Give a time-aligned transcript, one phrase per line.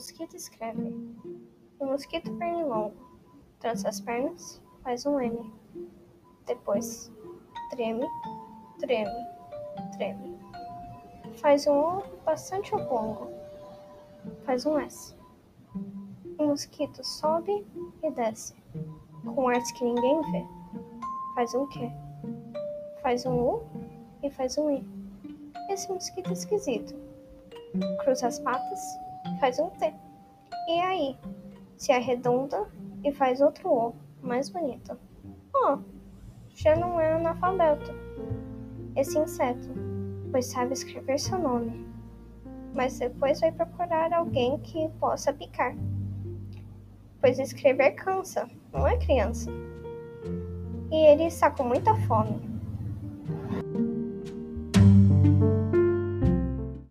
[0.00, 0.96] mosquito escreve.
[1.78, 2.94] O mosquito pernilongo
[3.58, 5.52] trança as pernas, faz um M.
[6.46, 7.12] Depois
[7.68, 8.06] treme,
[8.78, 9.26] treme,
[9.98, 10.38] treme.
[11.34, 13.28] Faz um O bastante oblongo.
[14.46, 15.14] Faz um S.
[16.38, 17.66] O mosquito sobe
[18.02, 18.54] e desce,
[19.22, 20.46] com artes que ninguém vê.
[21.34, 21.92] Faz um Q.
[23.02, 23.62] Faz um U
[24.22, 24.82] e faz um I.
[25.68, 26.94] Esse mosquito é esquisito.
[28.02, 28.80] Cruza as patas,
[29.40, 29.92] faz um T.
[30.68, 31.18] E aí?
[31.76, 32.68] Se arredonda
[33.02, 34.96] e faz outro O, mais bonito.
[35.54, 35.78] Oh,
[36.54, 37.92] já não é analfabeto.
[38.94, 39.68] Esse inseto,
[40.30, 41.88] pois sabe escrever seu nome.
[42.74, 45.74] Mas depois vai procurar alguém que possa picar
[47.20, 49.50] pois escrever cansa, não é criança.
[50.90, 52.40] E ele está com muita fome.